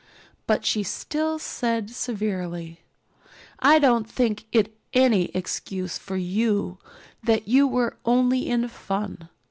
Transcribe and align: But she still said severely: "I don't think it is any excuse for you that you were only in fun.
But 0.47 0.65
she 0.65 0.81
still 0.81 1.37
said 1.37 1.91
severely: 1.91 2.79
"I 3.59 3.77
don't 3.77 4.09
think 4.09 4.45
it 4.51 4.69
is 4.69 4.73
any 4.93 5.25
excuse 5.25 5.99
for 5.99 6.17
you 6.17 6.79
that 7.21 7.47
you 7.47 7.67
were 7.67 7.97
only 8.03 8.49
in 8.49 8.67
fun. 8.67 9.29